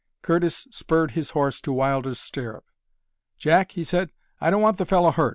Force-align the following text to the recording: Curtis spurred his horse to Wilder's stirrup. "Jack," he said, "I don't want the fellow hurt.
Curtis 0.23 0.67
spurred 0.71 1.11
his 1.11 1.29
horse 1.37 1.61
to 1.61 1.71
Wilder's 1.71 2.17
stirrup. 2.19 2.65
"Jack," 3.37 3.73
he 3.73 3.83
said, 3.83 4.11
"I 4.39 4.49
don't 4.49 4.59
want 4.63 4.79
the 4.79 4.85
fellow 4.87 5.11
hurt. 5.11 5.29